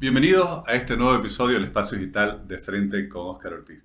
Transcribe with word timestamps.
Bienvenidos 0.00 0.62
a 0.68 0.76
este 0.76 0.96
nuevo 0.96 1.16
episodio 1.16 1.56
del 1.56 1.64
Espacio 1.64 1.98
Digital 1.98 2.46
de 2.46 2.58
Frente 2.58 3.08
con 3.08 3.34
Oscar 3.34 3.54
Ortiz. 3.54 3.84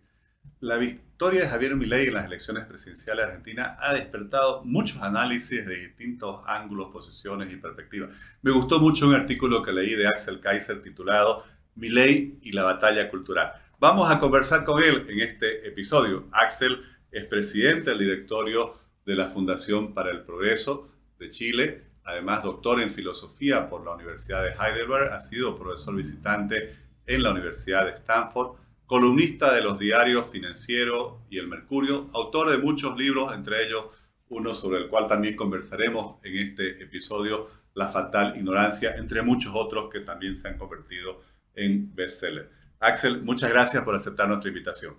La 0.59 0.77
victoria 0.77 1.41
de 1.41 1.49
Javier 1.49 1.75
Milei 1.75 2.09
en 2.09 2.13
las 2.13 2.27
elecciones 2.27 2.67
presidenciales 2.67 3.25
de 3.25 3.31
Argentina 3.31 3.75
ha 3.79 3.95
despertado 3.95 4.63
muchos 4.63 5.01
análisis 5.01 5.65
de 5.65 5.87
distintos 5.87 6.43
ángulos, 6.45 6.91
posiciones 6.93 7.51
y 7.51 7.57
perspectivas. 7.57 8.11
Me 8.43 8.51
gustó 8.51 8.79
mucho 8.79 9.07
un 9.07 9.15
artículo 9.15 9.63
que 9.63 9.73
leí 9.73 9.95
de 9.95 10.05
Axel 10.05 10.39
Kaiser 10.39 10.83
titulado 10.83 11.45
Milei 11.73 12.37
y 12.43 12.51
la 12.51 12.61
batalla 12.61 13.09
cultural. 13.09 13.51
Vamos 13.79 14.11
a 14.11 14.19
conversar 14.19 14.65
con 14.65 14.83
él 14.83 15.07
en 15.09 15.19
este 15.19 15.67
episodio. 15.67 16.27
Axel 16.31 16.79
es 17.11 17.25
presidente 17.25 17.89
del 17.89 17.97
directorio 17.97 18.77
de 19.03 19.15
la 19.15 19.29
Fundación 19.29 19.95
para 19.95 20.11
el 20.11 20.21
Progreso 20.21 20.91
de 21.17 21.31
Chile 21.31 21.92
Además, 22.05 22.43
doctor 22.43 22.81
en 22.81 22.91
filosofía 22.91 23.69
por 23.69 23.85
la 23.85 23.91
Universidad 23.91 24.43
de 24.43 24.51
Heidelberg, 24.51 25.13
ha 25.13 25.21
sido 25.21 25.57
profesor 25.57 25.95
visitante 25.95 26.75
en 27.05 27.23
la 27.23 27.31
Universidad 27.31 27.85
de 27.85 27.91
Stanford, 27.91 28.57
columnista 28.85 29.53
de 29.53 29.61
los 29.61 29.79
diarios 29.79 30.27
Financiero 30.29 31.21
y 31.29 31.39
El 31.39 31.47
Mercurio, 31.47 32.09
autor 32.13 32.49
de 32.51 32.57
muchos 32.57 32.97
libros, 32.97 33.33
entre 33.33 33.65
ellos 33.65 33.85
uno 34.29 34.53
sobre 34.53 34.79
el 34.79 34.89
cual 34.89 35.07
también 35.07 35.35
conversaremos 35.35 36.17
en 36.23 36.37
este 36.37 36.83
episodio, 36.83 37.49
La 37.75 37.87
fatal 37.87 38.37
ignorancia, 38.37 38.95
entre 38.97 39.23
muchos 39.23 39.51
otros 39.55 39.89
que 39.91 40.01
también 40.01 40.35
se 40.35 40.47
han 40.47 40.57
convertido 40.57 41.21
en 41.55 41.93
bestseller. 41.95 42.51
Axel, 42.79 43.21
muchas 43.23 43.49
gracias 43.49 43.83
por 43.83 43.95
aceptar 43.95 44.27
nuestra 44.27 44.49
invitación. 44.49 44.95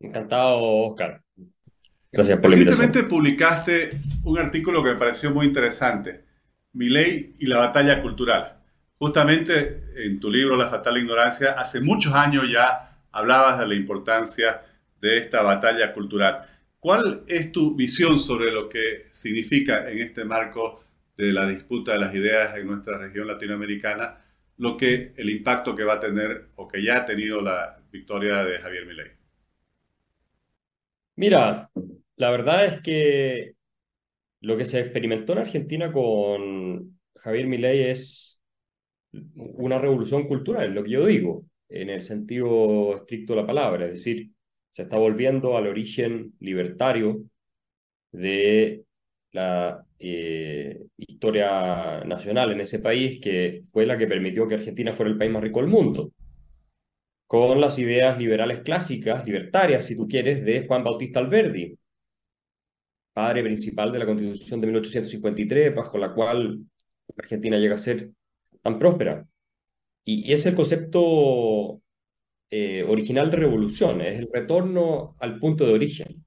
Encantado, 0.00 0.58
Oscar. 0.60 1.22
Gracias 2.10 2.40
por 2.40 2.50
la 2.50 2.56
invitación. 2.56 2.90
Recientemente 2.90 3.04
publicaste 3.04 4.00
un 4.24 4.38
artículo 4.38 4.82
que 4.82 4.94
me 4.94 4.96
pareció 4.96 5.30
muy 5.30 5.46
interesante 5.46 6.27
ley 6.78 7.34
y 7.38 7.46
la 7.46 7.58
batalla 7.58 8.00
cultural. 8.02 8.54
Justamente 8.98 9.84
en 9.96 10.18
tu 10.20 10.30
libro 10.30 10.56
La 10.56 10.68
fatal 10.68 10.98
ignorancia, 10.98 11.52
hace 11.52 11.80
muchos 11.80 12.14
años 12.14 12.50
ya 12.50 12.98
hablabas 13.12 13.58
de 13.58 13.66
la 13.66 13.74
importancia 13.74 14.62
de 15.00 15.18
esta 15.18 15.42
batalla 15.42 15.92
cultural. 15.92 16.42
¿Cuál 16.80 17.24
es 17.26 17.50
tu 17.52 17.74
visión 17.74 18.18
sobre 18.18 18.52
lo 18.52 18.68
que 18.68 19.06
significa 19.10 19.90
en 19.90 19.98
este 19.98 20.24
marco 20.24 20.84
de 21.16 21.32
la 21.32 21.48
disputa 21.48 21.92
de 21.92 21.98
las 21.98 22.14
ideas 22.14 22.56
en 22.56 22.68
nuestra 22.68 22.96
región 22.96 23.26
latinoamericana, 23.26 24.18
lo 24.58 24.76
que 24.76 25.12
el 25.16 25.30
impacto 25.30 25.74
que 25.74 25.84
va 25.84 25.94
a 25.94 26.00
tener 26.00 26.46
o 26.56 26.68
que 26.68 26.82
ya 26.82 26.98
ha 26.98 27.06
tenido 27.06 27.42
la 27.42 27.78
victoria 27.90 28.44
de 28.44 28.58
Javier 28.58 28.86
Milei? 28.86 29.10
Mira, 31.16 31.68
la 32.16 32.30
verdad 32.30 32.64
es 32.64 32.80
que 32.80 33.54
lo 34.40 34.56
que 34.56 34.66
se 34.66 34.80
experimentó 34.80 35.32
en 35.32 35.38
Argentina 35.40 35.92
con 35.92 36.98
Javier 37.16 37.46
Milei 37.46 37.82
es 37.82 38.40
una 39.34 39.78
revolución 39.78 40.26
cultural, 40.28 40.74
lo 40.74 40.82
que 40.82 40.90
yo 40.90 41.06
digo, 41.06 41.44
en 41.68 41.90
el 41.90 42.02
sentido 42.02 42.96
estricto 42.96 43.34
de 43.34 43.40
la 43.40 43.46
palabra, 43.46 43.86
es 43.86 43.92
decir, 43.92 44.30
se 44.70 44.82
está 44.82 44.96
volviendo 44.98 45.56
al 45.56 45.66
origen 45.66 46.34
libertario 46.40 47.22
de 48.12 48.84
la 49.32 49.84
eh, 49.98 50.80
historia 50.96 52.02
nacional 52.04 52.52
en 52.52 52.60
ese 52.60 52.78
país, 52.78 53.20
que 53.20 53.60
fue 53.72 53.86
la 53.86 53.98
que 53.98 54.06
permitió 54.06 54.46
que 54.46 54.56
Argentina 54.56 54.94
fuera 54.94 55.10
el 55.10 55.18
país 55.18 55.30
más 55.30 55.42
rico 55.42 55.60
del 55.60 55.68
mundo, 55.68 56.12
con 57.26 57.60
las 57.60 57.78
ideas 57.78 58.18
liberales 58.18 58.60
clásicas, 58.60 59.24
libertarias, 59.26 59.84
si 59.84 59.96
tú 59.96 60.08
quieres, 60.08 60.44
de 60.44 60.66
Juan 60.66 60.82
Bautista 60.82 61.20
Alberdi, 61.20 61.77
padre 63.18 63.42
principal 63.42 63.90
de 63.90 63.98
la 63.98 64.06
Constitución 64.06 64.60
de 64.60 64.68
1853, 64.68 65.74
bajo 65.74 65.98
la 65.98 66.14
cual 66.14 66.60
Argentina 67.16 67.58
llega 67.58 67.74
a 67.74 67.78
ser 67.78 68.12
tan 68.62 68.78
próspera. 68.78 69.26
Y, 70.04 70.32
es 70.32 70.46
el 70.46 70.54
concepto 70.54 71.82
eh, 72.48 72.84
original 72.84 73.28
de 73.28 73.38
revolución, 73.38 74.02
es 74.02 74.20
el 74.20 74.28
retorno 74.32 75.16
al 75.18 75.40
punto 75.40 75.66
de 75.66 75.72
origen. 75.72 76.24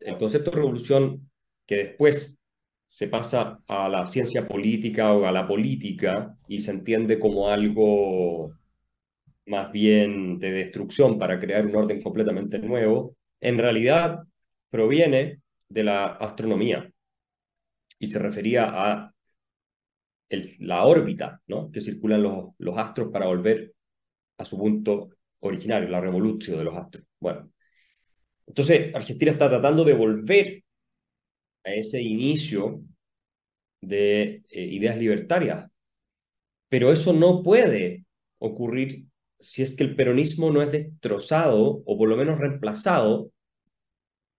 El 0.00 0.16
concepto 0.16 0.50
de 0.50 0.56
revolución 0.56 1.30
que 1.66 1.76
después 1.76 2.38
se 2.86 3.08
pasa 3.08 3.58
a 3.68 3.86
la 3.90 4.06
ciencia 4.06 4.48
política 4.48 5.12
o 5.12 5.26
a 5.26 5.32
la 5.32 5.46
política 5.46 6.34
y 6.48 6.60
se 6.60 6.70
entiende 6.70 7.18
como 7.18 7.50
algo 7.50 8.54
más 9.44 9.70
bien 9.70 10.38
de 10.38 10.52
destrucción 10.52 11.18
para 11.18 11.38
crear 11.38 11.66
un 11.66 11.76
orden 11.76 12.00
completamente 12.00 12.58
nuevo, 12.58 13.14
en 13.42 13.58
realidad 13.58 14.20
proviene 14.70 15.41
de 15.72 15.84
la 15.84 16.06
astronomía 16.06 16.90
y 17.98 18.06
se 18.06 18.18
refería 18.18 18.68
a 18.70 19.12
la 20.60 20.84
órbita 20.84 21.40
¿no? 21.46 21.70
que 21.70 21.80
circulan 21.80 22.22
los, 22.22 22.78
astros 22.78 23.10
para 23.12 23.26
volver 23.26 23.74
a 24.38 24.44
su 24.44 24.58
punto 24.58 25.10
originario, 25.40 25.88
la 25.88 26.00
revolución 26.00 26.58
de 26.58 26.64
los 26.64 26.76
astros. 26.76 27.04
Bueno, 27.20 27.50
entonces 28.46 28.94
Argentina 28.94 29.32
está 29.32 29.48
tratando 29.48 29.84
de 29.84 29.92
volver 29.92 30.64
a 31.64 31.72
ese 31.72 32.00
inicio 32.00 32.82
de 33.80 34.42
eh, 34.50 34.64
ideas 34.64 34.96
libertarias, 34.96 35.70
pero 36.68 36.92
eso 36.92 37.12
no 37.12 37.42
puede 37.42 38.04
ocurrir 38.38 39.06
si 39.38 39.62
es 39.62 39.76
que 39.76 39.84
el 39.84 39.96
peronismo 39.96 40.50
no 40.50 40.62
es 40.62 40.72
destrozado 40.72 41.82
o 41.84 41.98
por 41.98 42.08
lo 42.08 42.16
menos 42.16 42.38
reemplazado 42.38 43.30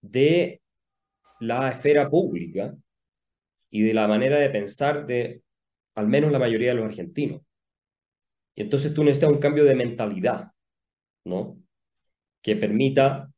de 0.02 0.63
la 1.48 1.70
esfera 1.70 2.10
pública 2.10 2.76
y 3.70 3.82
de 3.84 3.94
la 3.94 4.08
manera 4.08 4.40
de 4.40 4.50
pensar 4.50 5.06
de 5.06 5.42
al 5.96 6.08
menos 6.08 6.32
la 6.32 6.40
mayoría 6.40 6.70
de 6.70 6.76
los 6.76 6.86
argentinos. 6.86 7.42
Y 8.56 8.62
entonces 8.62 8.94
tú 8.94 9.04
necesitas 9.04 9.32
un 9.32 9.40
cambio 9.40 9.64
de 9.64 9.76
mentalidad, 9.76 10.52
¿no? 11.26 11.60
Que 12.42 12.56
permita 12.56 13.32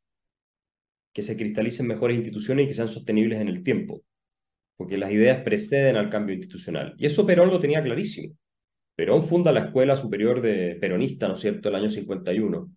que 1.12 1.22
se 1.22 1.36
cristalicen 1.36 1.86
mejores 1.86 2.16
instituciones 2.16 2.64
y 2.64 2.68
que 2.68 2.74
sean 2.74 2.88
sostenibles 2.88 3.40
en 3.40 3.48
el 3.48 3.62
tiempo, 3.62 4.02
porque 4.76 4.98
las 4.98 5.10
ideas 5.10 5.40
preceden 5.42 5.96
al 5.96 6.10
cambio 6.10 6.34
institucional. 6.34 6.94
Y 6.98 7.06
eso 7.06 7.26
Perón 7.26 7.48
lo 7.48 7.58
tenía 7.58 7.80
clarísimo. 7.80 8.36
Perón 8.94 9.22
funda 9.22 9.52
la 9.52 9.60
Escuela 9.60 9.96
Superior 9.96 10.40
de 10.42 10.76
Peronista, 10.76 11.28
¿no 11.28 11.34
es 11.34 11.40
cierto?, 11.40 11.70
el 11.70 11.74
año 11.76 11.90
51. 11.90 12.70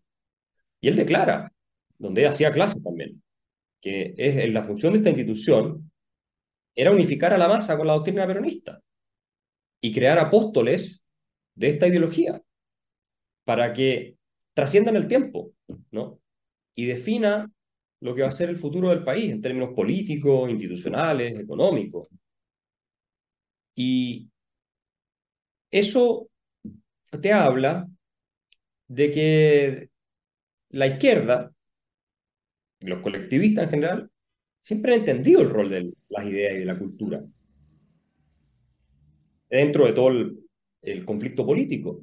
Y 0.81 0.87
él 0.87 0.95
declara, 0.95 1.51
donde 1.97 2.27
hacía 2.27 2.51
clase 2.51 2.79
también, 2.79 3.21
que 3.81 4.13
es 4.17 4.51
la 4.51 4.63
función 4.63 4.93
de 4.93 4.99
esta 4.99 5.09
institución, 5.09 5.91
era 6.75 6.91
unificar 6.91 7.33
a 7.33 7.37
la 7.37 7.47
masa 7.47 7.77
con 7.77 7.87
la 7.87 7.93
doctrina 7.93 8.27
peronista 8.27 8.81
y 9.81 9.93
crear 9.93 10.19
apóstoles 10.19 11.01
de 11.55 11.69
esta 11.69 11.87
ideología 11.87 12.41
para 13.45 13.73
que 13.73 14.17
trasciendan 14.53 14.95
el 14.95 15.07
tiempo, 15.07 15.53
¿no? 15.91 16.19
Y 16.75 16.85
defina 16.85 17.51
lo 18.01 18.15
que 18.15 18.21
va 18.21 18.29
a 18.29 18.31
ser 18.31 18.49
el 18.49 18.57
futuro 18.57 18.89
del 18.89 19.03
país 19.03 19.31
en 19.31 19.41
términos 19.41 19.73
políticos, 19.75 20.49
institucionales, 20.49 21.37
económicos. 21.39 22.07
Y 23.75 24.29
eso 25.71 26.29
te 27.21 27.33
habla 27.33 27.87
de 28.87 29.11
que 29.11 29.89
la 30.69 30.87
izquierda 30.87 31.51
los 32.81 33.01
colectivistas 33.01 33.65
en 33.65 33.69
general, 33.69 34.11
siempre 34.61 34.93
han 34.93 34.99
entendido 34.99 35.41
el 35.41 35.49
rol 35.49 35.69
de 35.69 35.93
las 36.09 36.25
ideas 36.25 36.53
y 36.53 36.59
de 36.59 36.65
la 36.65 36.77
cultura 36.77 37.23
dentro 39.49 39.85
de 39.85 39.93
todo 39.93 40.09
el, 40.09 41.05
conflicto 41.05 41.45
político. 41.45 42.01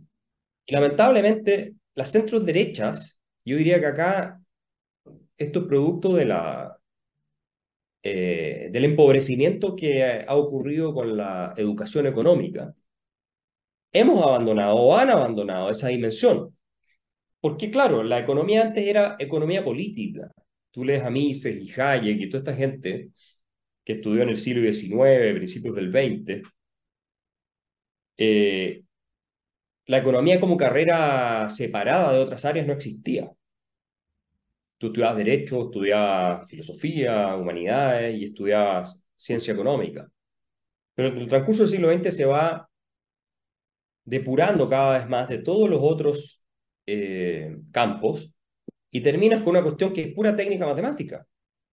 Y 0.66 0.74
lamentablemente, 0.74 1.74
las 1.94 2.10
centros 2.10 2.44
derechas, 2.44 3.18
yo 3.44 3.56
diría 3.56 3.80
que 3.80 3.86
acá 3.86 4.40
esto 5.36 5.60
es 5.60 5.66
producto 5.66 6.14
de 6.14 6.24
la, 6.26 6.78
eh, 8.02 8.68
del 8.72 8.84
empobrecimiento 8.84 9.74
que 9.76 10.24
ha 10.26 10.34
ocurrido 10.36 10.92
con 10.94 11.16
la 11.16 11.54
educación 11.56 12.06
económica. 12.06 12.74
Hemos 13.92 14.22
abandonado 14.22 14.76
o 14.76 14.96
han 14.96 15.10
abandonado 15.10 15.70
esa 15.70 15.88
dimensión. 15.88 16.56
Porque 17.40 17.70
claro, 17.70 18.02
la 18.02 18.18
economía 18.18 18.62
antes 18.62 18.86
era 18.86 19.16
economía 19.18 19.64
política, 19.64 20.30
tú 20.76 20.84
lees 20.84 21.02
a 21.02 21.10
Mises 21.10 21.56
y 21.58 21.72
Hayek 21.80 22.20
y 22.20 22.28
toda 22.28 22.40
esta 22.40 22.54
gente 22.54 23.10
que 23.82 23.94
estudió 23.94 24.22
en 24.24 24.28
el 24.30 24.36
siglo 24.36 24.60
XIX, 24.70 25.34
principios 25.34 25.74
del 25.74 25.90
XX, 25.90 26.42
eh, 28.18 28.82
la 29.86 29.98
economía 29.98 30.38
como 30.38 30.58
carrera 30.58 31.48
separada 31.48 32.12
de 32.12 32.18
otras 32.18 32.44
áreas 32.44 32.66
no 32.66 32.74
existía. 32.74 33.30
Tú 34.76 34.88
estudiabas 34.88 35.16
Derecho, 35.16 35.64
estudiabas 35.64 36.46
Filosofía, 36.50 37.34
Humanidades 37.36 38.14
y 38.18 38.24
estudiabas 38.26 39.02
Ciencia 39.16 39.54
Económica. 39.54 40.10
Pero 40.94 41.08
en 41.08 41.16
el 41.18 41.28
transcurso 41.28 41.62
del 41.62 41.70
siglo 41.72 41.90
XX 41.90 42.14
se 42.14 42.26
va 42.26 42.68
depurando 44.04 44.68
cada 44.68 44.98
vez 44.98 45.08
más 45.08 45.28
de 45.28 45.38
todos 45.38 45.70
los 45.70 45.80
otros 45.82 46.42
eh, 46.86 47.56
campos 47.72 48.35
y 48.90 49.00
terminas 49.00 49.42
con 49.42 49.50
una 49.50 49.62
cuestión 49.62 49.92
que 49.92 50.02
es 50.02 50.14
pura 50.14 50.34
técnica 50.34 50.66
matemática 50.66 51.26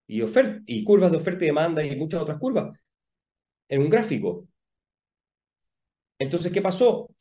y, 0.07 0.21
y 0.67 0.83
curvas 0.83 1.11
de 1.11 1.17
oferta 1.17 1.43
y 1.43 1.47
demanda 1.47 1.83
y 1.83 1.95
muchas 1.95 2.21
otras 2.21 2.39
curvas 2.39 2.77
en 3.69 3.81
un 3.81 3.89
gráfico. 3.89 4.47
Entonces, 6.19 6.51
¿qué 6.51 6.61
pasó? 6.61 7.13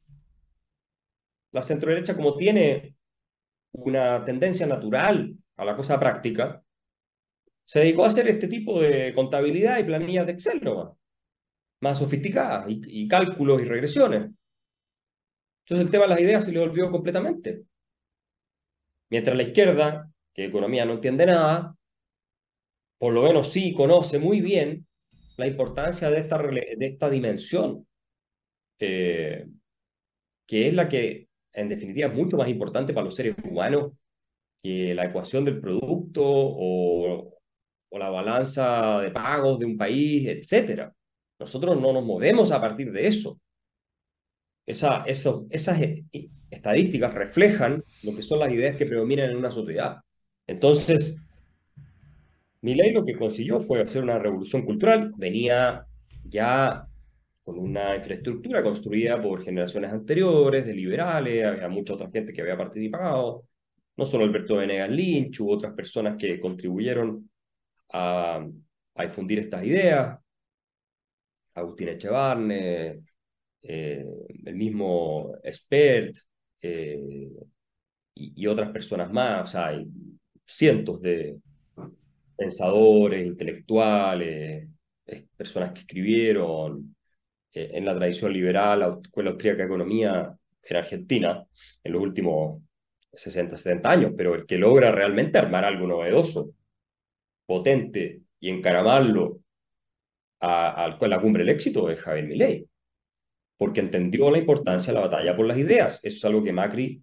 la 1.53 1.63
centroderecha, 1.63 2.17
como 2.17 2.37
tiene 2.37 2.97
una 3.73 4.25
tendencia 4.25 4.67
natural 4.67 5.37
a 5.57 5.65
la 5.65 5.77
cosa 5.77 6.01
práctica, 6.01 6.63
se 7.65 7.81
dedicó 7.81 8.05
a 8.05 8.09
hacer 8.09 8.29
este 8.29 8.49
tipo 8.49 8.81
de 8.81 9.15
contabilidad 9.15 9.79
y 9.79 9.85
planillas 9.85 10.27
de 10.27 10.33
Excel 10.33 10.63
nomás, 10.63 10.97
más 11.81 11.99
sofisticadas, 11.99 12.67
y, 12.69 13.07
cálculos 13.09 13.63
y 13.63 13.65
regresiones. 13.65 14.31
Entonces 15.65 15.87
el 15.87 15.91
tema 15.91 16.05
de 16.05 16.11
las 16.11 16.21
ideas 16.21 16.45
se 16.45 16.53
le 16.53 16.59
olvidó 16.59 16.91
completamente. 16.91 17.63
Mientras 19.13 19.37
la 19.37 19.43
izquierda, 19.43 20.11
que 20.33 20.47
economía 20.47 20.87
no 20.87 20.95
entiende 20.95 21.27
nada, 21.27 21.77
por 22.97 23.13
lo 23.13 23.25
menos 23.25 23.53
sí 23.53 23.75
conoce 23.75 24.19
muy 24.19 24.41
bien 24.41 24.87
la 25.37 25.47
importancia 25.47 26.11
de 26.11 26.17
esta, 26.17 26.39
de 26.39 26.77
esta 26.79 27.11
dimensión, 27.11 27.87
eh, 28.79 29.45
que 30.47 30.69
es 30.69 30.73
la 30.73 30.89
que 30.89 31.29
en 31.53 31.69
definitiva 31.69 32.09
es 32.09 32.15
mucho 32.15 32.39
más 32.39 32.49
importante 32.49 32.95
para 32.95 33.05
los 33.05 33.15
seres 33.15 33.37
humanos 33.45 33.93
que 34.63 34.95
la 34.95 35.05
ecuación 35.05 35.45
del 35.45 35.61
producto 35.61 36.23
o, 36.25 37.39
o 37.91 37.99
la 37.99 38.09
balanza 38.09 38.99
de 39.01 39.11
pagos 39.11 39.59
de 39.59 39.67
un 39.67 39.77
país, 39.77 40.27
etc. 40.27 40.91
Nosotros 41.39 41.79
no 41.79 41.93
nos 41.93 42.03
movemos 42.03 42.51
a 42.51 42.63
partir 42.63 42.91
de 42.91 43.09
eso. 43.09 43.39
Esas 44.65 45.05
estadísticas 46.51 47.15
reflejan 47.15 47.83
lo 48.03 48.15
que 48.15 48.23
son 48.23 48.39
las 48.39 48.53
ideas 48.53 48.77
que 48.77 48.87
predominan 48.87 49.31
en 49.31 49.37
una 49.37 49.51
sociedad. 49.51 49.99
Entonces, 50.47 51.17
ley 52.61 52.93
lo 52.93 53.05
que 53.05 53.17
consiguió 53.17 53.61
fue 53.61 53.83
hacer 53.83 54.03
una 54.03 54.19
revolución 54.19 54.65
cultural, 54.65 55.13
venía 55.17 55.85
ya 56.25 56.87
con 57.43 57.59
una 57.59 57.97
infraestructura 57.97 58.63
construida 58.63 59.21
por 59.21 59.43
generaciones 59.43 59.93
anteriores, 59.93 60.65
de 60.65 60.75
liberales, 60.75 61.45
había 61.45 61.69
mucha 61.69 61.95
otra 61.95 62.11
gente 62.11 62.33
que 62.33 62.43
había 62.43 62.57
participado, 62.57 63.45
no 63.97 64.05
solo 64.05 64.25
Alberto 64.25 64.57
Venegas 64.57 64.91
Lynch, 64.91 65.41
hubo 65.41 65.53
otras 65.53 65.75
personas 65.75 66.17
que 66.17 66.41
contribuyeron 66.41 67.29
a, 67.93 68.47
difundir 69.01 69.41
estas 69.41 69.65
ideas, 69.65 70.19
Agustín 71.55 71.89
Echevarne, 71.89 73.03
eh, 73.63 74.05
el 74.45 74.55
mismo 74.57 75.35
Spert 75.51 76.17
eh, 76.63 77.31
y, 78.15 78.47
otras 78.47 78.71
personas 78.71 79.11
más, 79.13 79.45
o 79.45 79.47
sea, 79.47 79.69
hay 79.69 79.87
cientos 80.47 81.01
de 81.01 81.39
pensadores, 82.37 83.27
intelectuales, 83.27 84.69
personas 85.37 85.73
que 85.73 85.81
escribieron 85.81 86.95
eh, 87.53 87.71
en 87.75 87.85
la 87.85 87.95
tradición 87.97 88.33
liberal, 88.33 88.81
la 88.81 88.99
Escuela 89.03 89.31
Austríaca 89.31 89.59
de 89.59 89.67
Economía 89.67 90.37
en 90.63 90.77
Argentina 90.77 91.45
en 91.83 91.93
los 91.93 92.03
últimos 92.03 92.63
60, 93.13 93.57
70 93.57 93.91
años, 93.91 94.13
pero 94.17 94.35
el 94.35 94.47
que 94.47 94.59
logra 94.59 94.91
realmente 94.93 95.39
armar 95.39 95.65
algo 95.65 95.87
novedoso 95.87 96.51
potente 97.47 98.23
y 98.41 98.51
encaramarlo 98.51 99.41
a, 100.41 100.85
a, 100.85 101.09
la 101.09 101.21
cumbre 101.21 101.45
del 101.45 101.55
éxito 101.55 101.91
es 101.91 102.01
Javier 102.01 102.27
Milei, 102.27 102.67
porque 103.63 103.79
entendió 103.79 104.29
la 104.29 104.39
importancia 104.39 104.93
de 104.93 104.99
la 104.99 105.07
batalla 105.07 105.37
por 105.37 105.47
las 105.47 105.57
ideas. 105.57 106.01
Eso 106.03 106.17
es 106.17 106.25
algo 106.25 106.43
que 106.43 106.53
Macri 106.53 107.01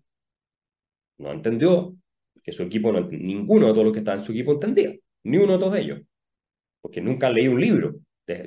no 1.19 1.31
entendió, 1.31 1.95
que 2.43 2.51
su 2.51 2.63
equipo, 2.63 2.91
no, 2.91 3.07
ninguno 3.09 3.67
de 3.67 3.71
todos 3.71 3.85
los 3.85 3.93
que 3.93 3.99
estaban 3.99 4.19
en 4.19 4.25
su 4.25 4.33
equipo 4.33 4.51
entendía, 4.51 4.93
ni 5.23 5.37
uno 5.37 5.53
de 5.53 5.59
todos 5.59 5.77
ellos, 5.77 6.01
porque 6.81 6.99
nunca 6.99 7.27
han 7.27 7.47
un 7.47 7.61
libro, 7.61 7.95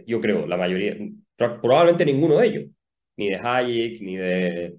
yo 0.07 0.21
creo, 0.21 0.47
la 0.47 0.59
mayoría, 0.59 0.95
probablemente 1.39 2.05
ninguno 2.05 2.39
de 2.39 2.47
ellos, 2.47 2.71
ni 3.17 3.31
de 3.31 3.37
Hayek, 3.37 4.03
ni 4.03 4.17
de, 4.19 4.77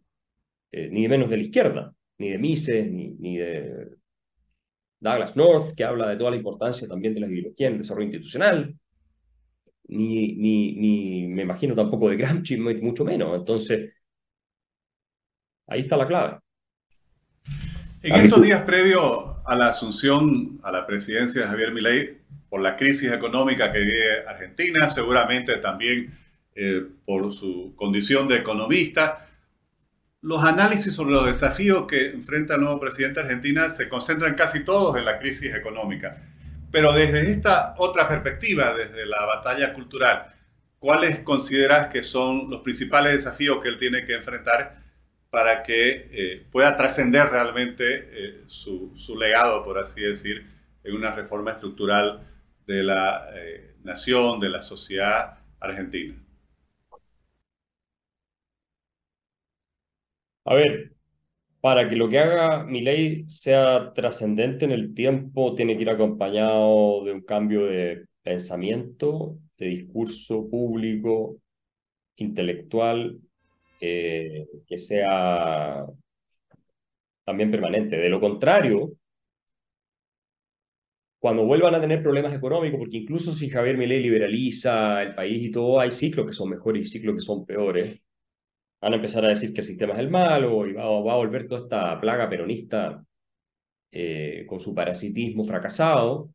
eh, 0.71 0.89
ni 0.91 1.07
menos 1.07 1.27
de 1.27 1.37
la 1.37 1.43
izquierda, 1.43 1.91
ni 2.19 2.29
de 2.29 2.37
Mises, 2.37 2.91
ni, 2.91 3.15
ni 3.15 3.37
de 3.37 3.97
Douglas 4.99 5.35
North, 5.35 5.73
que 5.75 5.83
habla 5.83 6.07
de 6.07 6.17
toda 6.17 6.29
la 6.29 6.37
importancia 6.37 6.87
también 6.87 7.15
de 7.15 7.21
la 7.21 7.27
ideología 7.27 7.65
en 7.65 7.73
el 7.73 7.79
desarrollo 7.79 8.05
institucional, 8.05 8.75
ni, 9.87 10.33
ni, 10.33 10.73
ni 10.75 11.27
me 11.27 11.43
imagino 11.43 11.75
tampoco 11.75 12.09
de 12.09 12.17
Gramsci, 12.17 12.57
mucho 12.81 13.05
menos. 13.05 13.37
Entonces, 13.37 13.93
ahí 15.67 15.81
está 15.81 15.97
la 15.97 16.07
clave. 16.07 16.39
En 18.01 18.15
estos 18.15 18.41
días 18.41 18.61
previos 18.61 19.01
a 19.45 19.55
la 19.55 19.69
asunción 19.69 20.59
a 20.63 20.71
la 20.71 20.85
presidencia 20.85 21.41
de 21.41 21.47
Javier 21.47 21.73
Milei, 21.73 22.17
por 22.49 22.61
la 22.61 22.75
crisis 22.75 23.11
económica 23.11 23.71
que 23.71 23.79
vive 23.79 24.27
Argentina, 24.27 24.89
seguramente 24.89 25.55
también 25.57 26.13
eh, 26.53 26.85
por 27.05 27.33
su 27.33 27.73
condición 27.75 28.27
de 28.27 28.35
economista, 28.35 29.25
los 30.21 30.43
análisis 30.43 30.93
sobre 30.93 31.13
los 31.13 31.25
desafíos 31.25 31.87
que 31.87 32.11
enfrenta 32.11 32.55
el 32.55 32.61
nuevo 32.61 32.79
presidente 32.79 33.19
de 33.19 33.25
Argentina 33.25 33.69
se 33.69 33.89
concentran 33.89 34.35
casi 34.35 34.63
todos 34.63 34.97
en 34.97 35.05
la 35.05 35.19
crisis 35.19 35.53
económica. 35.53 36.21
Pero 36.73 36.91
desde 36.91 37.29
esta 37.29 37.75
otra 37.77 38.07
perspectiva, 38.09 38.73
desde 38.73 39.05
la 39.05 39.23
batalla 39.27 39.73
cultural, 39.73 40.33
¿cuáles 40.79 41.19
consideras 41.19 41.89
que 41.89 42.01
son 42.01 42.49
los 42.49 42.61
principales 42.61 43.13
desafíos 43.13 43.61
que 43.61 43.69
él 43.69 43.77
tiene 43.77 44.03
que 44.05 44.15
enfrentar 44.15 44.81
para 45.29 45.61
que 45.61 46.09
eh, 46.11 46.47
pueda 46.51 46.75
trascender 46.75 47.27
realmente 47.29 48.09
eh, 48.11 48.43
su, 48.47 48.91
legado, 49.19 49.63
por 49.63 49.77
así 49.77 50.01
decir, 50.01 50.47
en 50.83 50.95
una 50.95 51.11
reforma 51.11 51.51
estructural 51.51 52.27
de 52.65 52.81
la 52.81 53.29
eh, 53.35 53.75
nación, 53.83 54.39
de 54.39 54.49
la 54.49 54.63
sociedad 54.63 55.37
argentina? 55.59 56.15
A 60.45 60.55
ver, 60.55 60.92
para 61.63 61.87
que 61.89 61.95
lo 61.95 62.09
que 62.09 62.19
haga 62.19 62.65
mi 62.65 62.81
ley 62.81 63.23
sea 63.29 63.93
trascendente 63.93 64.65
en 64.65 64.73
el 64.73 64.93
tiempo, 64.93 65.55
tiene 65.55 65.77
que 65.77 65.83
ir 65.83 65.89
acompañado 65.89 67.05
de 67.05 67.13
un 67.13 67.21
cambio 67.21 67.65
de 67.67 68.05
pensamiento, 68.21 69.37
de 69.57 69.67
discurso 69.67 70.49
público, 70.49 71.37
intelectual, 72.17 73.17
eh, 73.79 74.45
que 74.67 74.77
sea 74.77 75.85
también 77.23 77.49
permanente. 77.51 77.95
De 77.97 78.09
lo 78.09 78.19
contrario, 78.19 78.91
cuando 81.19 81.45
vuelvan 81.45 81.75
a 81.75 81.81
tener 81.81 82.03
problemas 82.03 82.35
económicos, 82.35 82.77
porque 82.77 82.97
incluso 82.97 83.31
si 83.31 83.49
Javier 83.49 83.77
Milei 83.77 84.01
liberaliza 84.01 85.01
el 85.01 85.15
país 85.15 85.41
y 85.41 85.51
todo, 85.51 85.79
hay 85.79 85.91
ciclos 85.91 86.27
que 86.27 86.33
son 86.33 86.49
mejores 86.49 86.83
y 86.83 86.91
ciclos 86.91 87.15
que 87.15 87.21
son 87.21 87.45
peores 87.45 88.02
van 88.83 88.91
a 88.91 88.95
empezar 88.97 89.23
a 89.23 89.29
decir 89.29 89.53
que 89.53 89.61
el 89.61 89.67
sistema 89.67 89.93
es 89.93 89.99
el 89.99 90.09
malo 90.09 90.67
y 90.67 90.73
va, 90.73 90.83
a 90.83 91.15
volver 91.15 91.47
toda 91.47 91.61
esta 91.61 92.01
plaga 92.01 92.29
peronista 92.29 93.01
eh, 93.89 94.45
con 94.45 94.59
su 94.59 94.75
parasitismo 94.75 95.45
fracasado 95.45 96.33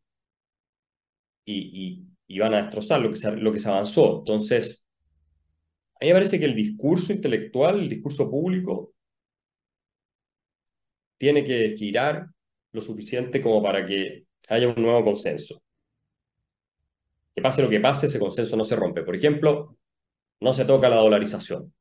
y, 1.45 2.07
y, 2.27 2.39
van 2.39 2.55
a 2.55 2.63
destrozar 2.63 3.03
lo 3.03 3.11
que, 3.11 3.17
se, 3.17 3.37
lo 3.37 3.53
que 3.53 3.61
se 3.61 3.69
avanzó. 3.69 4.21
Entonces, 4.21 4.83
a 5.95 5.99
mí 6.01 6.09
me 6.09 6.15
parece 6.15 6.39
que 6.39 6.47
el 6.47 6.55
discurso 6.55 7.13
intelectual, 7.13 7.81
el 7.81 7.89
discurso 7.91 8.31
público, 8.31 8.95
tiene 11.19 11.45
que 11.45 11.75
girar 11.77 12.29
lo 12.73 12.81
suficiente 12.81 13.43
como 13.43 13.63
para 13.63 13.85
que 13.85 14.25
haya 14.49 14.69
un 14.69 14.83
nuevo 14.83 15.05
consenso. 15.05 15.61
Que 17.35 17.43
pase 17.43 17.63
lo 17.63 17.69
que 17.69 17.81
pase, 17.81 18.07
ese 18.07 18.19
consenso 18.19 18.57
no 18.57 18.65
se 18.65 18.77
rompe. 18.77 19.03
Por 19.03 19.17
ejemplo, 19.17 19.77
no 20.41 20.53
se 20.55 20.65
toca 20.65 20.89
la 20.89 20.97
dolarización. 20.97 21.75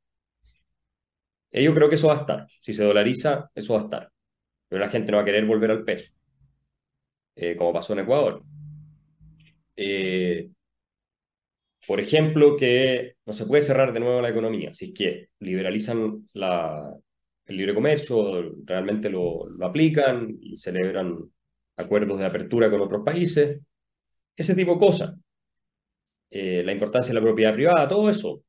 Eh, 1.51 1.63
yo 1.63 1.73
creo 1.73 1.89
que 1.89 1.95
eso 1.95 2.07
va 2.07 2.15
a 2.15 2.17
estar. 2.17 2.47
Si 2.61 2.73
se 2.73 2.83
dolariza, 2.83 3.49
eso 3.55 3.73
va 3.73 3.79
a 3.79 3.83
estar. 3.83 4.11
Pero 4.67 4.79
la 4.81 4.89
gente 4.89 5.11
no 5.11 5.17
va 5.17 5.23
a 5.23 5.25
querer 5.25 5.45
volver 5.45 5.71
al 5.71 5.83
peso, 5.83 6.11
eh, 7.35 7.55
como 7.55 7.73
pasó 7.73 7.93
en 7.93 7.99
Ecuador. 7.99 8.43
Eh, 9.75 10.49
por 11.87 11.99
ejemplo, 11.99 12.57
que 12.57 13.15
no 13.25 13.33
se 13.33 13.45
puede 13.45 13.61
cerrar 13.61 13.93
de 13.93 13.99
nuevo 13.99 14.21
la 14.21 14.29
economía. 14.29 14.73
Si 14.73 14.85
es 14.87 14.93
que 14.93 15.29
liberalizan 15.39 16.29
la, 16.33 16.93
el 17.45 17.57
libre 17.57 17.73
comercio, 17.73 18.55
realmente 18.65 19.09
lo, 19.09 19.47
lo 19.47 19.65
aplican 19.65 20.37
y 20.41 20.57
celebran 20.57 21.17
acuerdos 21.77 22.19
de 22.19 22.25
apertura 22.25 22.69
con 22.69 22.81
otros 22.81 23.03
países. 23.05 23.59
Ese 24.35 24.55
tipo 24.55 24.73
de 24.73 24.79
cosas. 24.79 25.15
la 26.29 26.71
importancia 26.71 27.13
de 27.13 27.19
la 27.19 27.25
propiedad 27.25 27.53
privada, 27.53 27.87
todo 27.87 28.09
eso. 28.09 28.43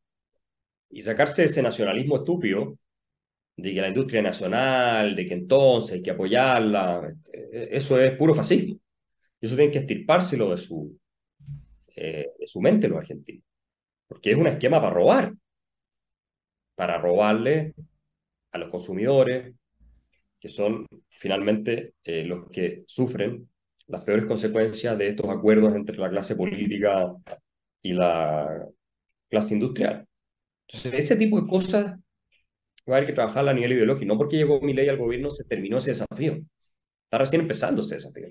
Y 0.91 1.03
sacarse 1.03 1.45
ese 1.45 1.63
nacionalismo 1.63 2.17
estúpido 2.17 2.77
de 3.59 3.75
que 3.75 3.81
la 3.81 3.89
industria 3.89 4.23
nacional, 4.23 5.17
de 5.17 5.27
que 5.27 5.35
entonces 5.35 5.95
hay 5.95 6.03
que 6.03 6.13
apoyarla, 6.13 7.13
eh, 7.33 7.69
eso 7.73 8.01
es 8.01 8.17
puro 8.17 8.33
fascismo. 8.33 8.79
Y 9.41 9.47
eso 9.47 9.57
tiene 9.57 9.73
que 9.73 9.81
estirpárselo 9.81 10.51
de 10.51 10.59
su, 10.59 10.97
eh, 11.97 12.31
de 12.39 12.47
su 12.47 12.61
mente 12.61 12.89
los 12.89 12.99
argentinos. 12.99 13.43
Porque 14.07 14.31
es 14.31 14.37
un 14.37 14.47
esquema 14.47 14.81
para 14.81 14.95
robar, 14.95 15.35
para 16.77 16.99
robarle 16.99 17.75
a 18.53 18.59
los 18.59 18.71
consumidores, 18.71 19.53
que 20.39 20.49
son 20.49 20.87
finalmente 21.09 21.95
eh, 22.05 22.25
los 22.25 22.49
que 22.51 22.85
sufren 22.87 23.49
las 23.89 24.03
peores 24.03 24.27
consecuencias 24.27 24.97
de 24.97 25.09
estos 25.09 25.29
acuerdos 25.29 25.75
entre 25.75 25.97
la 25.97 26.11
clase 26.11 26.37
política 26.37 27.13
y 27.83 27.93
la 27.93 28.65
clase 29.29 29.55
industrial. 29.55 30.07
Entonces, 30.69 30.93
ese 30.95 31.17
tipo 31.17 31.41
de 31.41 31.49
cosas 31.49 31.99
va 32.91 32.97
a 32.97 32.99
haber 32.99 33.09
que 33.09 33.15
trabajarla 33.15 33.51
a 33.53 33.55
nivel 33.55 33.73
ideológico. 33.73 34.07
No 34.07 34.19
porque 34.19 34.37
llegó 34.37 34.61
mi 34.61 34.75
ley 34.75 34.89
al 34.89 34.97
gobierno 34.97 35.31
se 35.31 35.45
terminó 35.45 35.79
ese 35.79 35.91
desafío. 35.91 36.39
Está 37.05 37.19
recién 37.19 37.43
empezando 37.43 37.83
ese 37.83 37.97
desafío. 37.97 38.29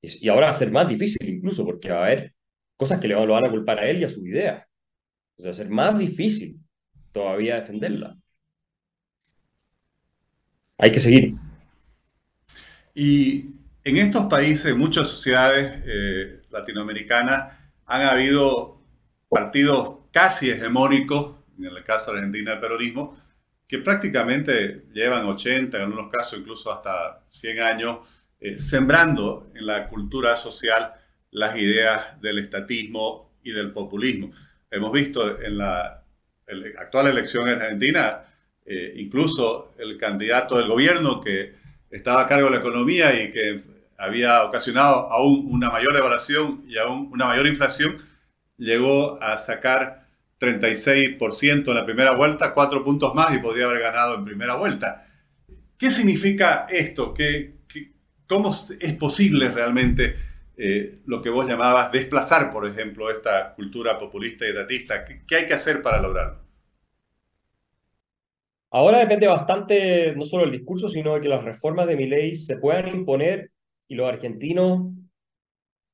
Y, 0.00 0.28
ahora 0.28 0.46
va 0.46 0.52
a 0.52 0.54
ser 0.54 0.70
más 0.70 0.88
difícil 0.88 1.28
incluso, 1.28 1.64
porque 1.64 1.90
va 1.90 1.98
a 2.00 2.06
haber 2.06 2.34
cosas 2.76 2.98
que 3.00 3.08
le 3.08 3.14
van 3.14 3.44
a 3.46 3.50
culpar 3.50 3.78
a 3.78 3.88
él 3.88 4.00
y 4.00 4.04
a 4.04 4.08
su 4.08 4.26
idea. 4.26 4.66
va 5.44 5.50
a 5.50 5.54
ser 5.54 5.68
más 5.70 5.98
difícil 5.98 6.58
todavía 7.12 7.60
defenderla. 7.60 8.16
Hay 10.78 10.90
que 10.90 11.00
seguir. 11.00 11.34
Y 12.94 13.46
en 13.84 13.96
estos 13.98 14.26
países, 14.26 14.76
muchas 14.76 15.08
sociedades 15.08 15.82
eh, 15.86 16.42
latinoamericanas, 16.50 17.56
han 17.86 18.02
habido 18.02 18.80
partidos 19.28 19.98
casi 20.10 20.50
hegemónicos, 20.50 21.36
en 21.68 21.76
el 21.76 21.84
caso 21.84 22.12
de 22.12 22.18
Argentina 22.18 22.54
el 22.54 22.60
peronismo, 22.60 23.16
que 23.66 23.78
prácticamente 23.78 24.84
llevan 24.92 25.24
80, 25.24 25.76
en 25.76 25.82
algunos 25.82 26.12
casos 26.12 26.38
incluso 26.38 26.72
hasta 26.72 27.24
100 27.30 27.60
años, 27.60 27.98
eh, 28.38 28.60
sembrando 28.60 29.50
en 29.54 29.66
la 29.66 29.88
cultura 29.88 30.36
social 30.36 30.94
las 31.30 31.56
ideas 31.56 32.20
del 32.20 32.38
estatismo 32.40 33.32
y 33.42 33.52
del 33.52 33.72
populismo. 33.72 34.32
Hemos 34.70 34.92
visto 34.92 35.40
en 35.40 35.58
la, 35.58 36.04
actual 36.78 37.06
elección 37.06 37.48
en 37.48 37.62
Argentina, 37.62 38.24
eh, 38.66 38.94
incluso 38.96 39.72
el 39.78 39.96
candidato 39.96 40.58
del 40.58 40.68
gobierno 40.68 41.20
que 41.20 41.54
estaba 41.90 42.22
a 42.22 42.26
cargo 42.26 42.46
de 42.46 42.56
la 42.56 42.60
economía 42.60 43.22
y 43.22 43.32
que 43.32 43.62
había 43.96 44.44
ocasionado 44.44 45.10
aún 45.12 45.46
una 45.50 45.70
mayor 45.70 45.94
devaluación 45.94 46.64
y 46.66 46.76
aún 46.78 47.08
una 47.12 47.26
mayor 47.26 47.46
inflación, 47.46 47.98
llegó 48.58 49.22
a 49.22 49.38
sacar 49.38 50.01
36% 50.42 51.68
en 51.68 51.74
la 51.74 51.84
primera 51.84 52.16
vuelta, 52.16 52.52
cuatro 52.52 52.82
puntos 52.82 53.14
más 53.14 53.32
y 53.32 53.38
podría 53.38 53.66
haber 53.66 53.80
ganado 53.80 54.16
en 54.16 54.24
primera 54.24 54.56
vuelta. 54.56 55.06
¿Qué 55.78 55.90
significa 55.90 56.66
esto? 56.68 57.14
¿Qué, 57.14 57.58
cómo 58.26 58.50
es 58.50 58.94
posible 58.94 59.50
realmente 59.50 60.16
eh, 60.56 61.00
lo 61.06 61.22
que 61.22 61.30
vos 61.30 61.46
llamabas 61.46 61.92
desplazar, 61.92 62.50
por 62.50 62.66
ejemplo, 62.66 63.08
esta 63.08 63.54
cultura 63.54 63.98
populista 63.98 64.44
y 64.44 64.48
estatista? 64.48 65.04
¿Qué, 65.04 65.22
¿Qué, 65.26 65.36
hay 65.36 65.46
que 65.46 65.54
hacer 65.54 65.80
para 65.80 66.00
lograrlo? 66.00 66.42
Ahora 68.70 68.98
depende 68.98 69.28
bastante 69.28 70.14
no 70.16 70.24
solo 70.24 70.42
del 70.44 70.52
discurso, 70.52 70.88
sino 70.88 71.14
de 71.14 71.20
que 71.20 71.28
las 71.28 71.44
reformas 71.44 71.86
de 71.86 71.96
mi 71.96 72.06
ley 72.06 72.34
se 72.34 72.56
puedan 72.56 72.88
imponer 72.88 73.52
y 73.86 73.94
los 73.94 74.08
argentinos 74.08 74.92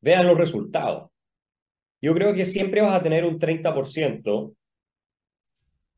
vean 0.00 0.26
los 0.26 0.38
resultados. 0.38 1.10
Yo 2.00 2.14
creo 2.14 2.34
que 2.34 2.44
siempre 2.44 2.80
vas 2.80 2.94
a 2.94 3.02
tener 3.02 3.24
un 3.24 3.38
30%, 3.38 4.54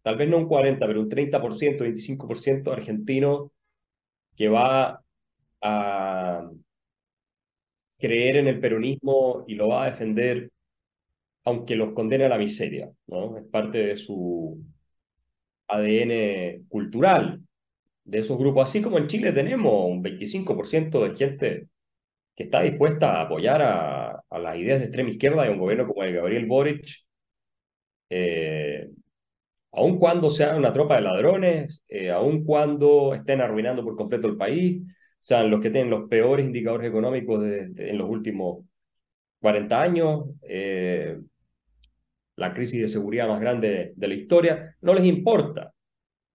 tal 0.03 0.17
vez 0.17 0.29
no 0.29 0.39
un 0.39 0.49
40%, 0.49 0.87
pero 0.87 1.01
un 1.01 1.09
30%, 1.09 1.85
25% 1.85 2.73
argentino 2.73 3.53
que 4.37 4.49
va 4.49 5.03
a 5.63 6.51
creer 7.99 8.37
en 8.37 8.49
el 8.49 8.61
peronismo 8.61 9.45
y 9.47 9.55
lo 9.55 9.69
va 9.69 9.85
a 9.85 9.91
defender 9.91 10.51
aunque 11.45 11.77
los 11.77 11.93
condene 11.95 12.25
a 12.27 12.29
la 12.29 12.39
miseria, 12.39 12.91
¿no? 13.07 13.37
Es 13.39 13.45
parte 13.45 13.79
de 13.79 13.97
su 13.97 14.63
ADN 15.69 16.67
cultural 16.69 17.43
de 18.05 18.19
esos 18.19 18.39
grupos, 18.39 18.69
así 18.69 18.83
como 18.83 18.99
en 18.99 19.07
Chile 19.07 19.33
tenemos 19.33 19.89
un 19.89 20.03
25% 20.03 21.03
de 21.03 21.17
gente 21.17 21.69
que 22.37 22.45
está 22.45 22.63
dispuesta 22.63 23.19
a 23.19 23.23
apoyar 23.23 23.63
a, 23.63 24.00
las 24.39 24.57
ideas 24.57 24.79
de 24.79 24.87
extrema 24.87 25.11
izquierda 25.11 25.43
de 25.45 25.51
un 25.51 25.59
gobierno 25.59 25.87
como 25.87 26.05
el 26.05 26.15
Gabriel 26.15 26.47
Boric, 26.47 26.87
eh, 28.11 28.89
aun 29.73 29.99
cuando 29.99 30.31
sea 30.31 30.57
una 30.57 30.73
tropa 30.73 30.97
de 30.97 31.03
ladrones, 31.03 31.83
eh, 31.89 32.11
aun 32.11 32.45
cuando 32.45 33.15
estén 33.15 33.41
arruinando 33.41 33.85
por 33.85 33.97
completo 33.97 34.29
el 34.29 34.37
país, 34.37 34.83
sean 35.19 35.51
los 35.51 35.61
que 35.61 35.71
tienen 35.71 35.91
los 35.91 36.09
peores 36.09 36.47
indicadores 36.47 36.89
económicos 36.89 37.45
en 37.45 37.99
los 37.99 38.09
últimos 38.09 38.65
40 39.41 39.83
años, 39.83 40.25
eh, 40.43 41.19
la 42.37 42.55
crisis 42.55 42.81
de 42.83 42.89
seguridad 42.89 43.29
más 43.29 43.41
grande 43.41 43.93
de 43.97 44.09
la 44.09 44.15
historia, 44.15 44.77
no 44.81 44.95
les 44.95 45.05
importa. 45.05 45.75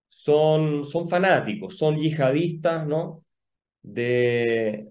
Son, 0.10 0.86
son 0.86 1.08
fanáticos, 1.10 1.78
son 1.78 1.98
yihadistas, 1.98 2.88
¿no? 2.88 3.26
De, 3.84 4.88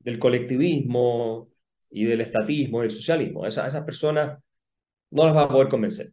del 0.00 0.18
colectivismo 0.18 1.51
y 1.92 2.04
del 2.04 2.22
estatismo, 2.22 2.80
del 2.80 2.90
socialismo. 2.90 3.46
Esa, 3.46 3.66
esas 3.66 3.84
personas 3.84 4.38
no 5.10 5.24
las 5.24 5.36
va 5.36 5.42
a 5.42 5.48
poder 5.48 5.68
convencer. 5.68 6.12